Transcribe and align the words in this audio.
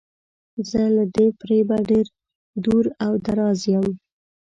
زه 0.69 0.81
له 0.95 1.03
دې 1.15 1.27
فریبه 1.39 1.77
ډیر 1.89 2.05
دور 2.65 2.85
او 3.05 3.11
دراز 3.25 3.59
یم. 3.73 3.87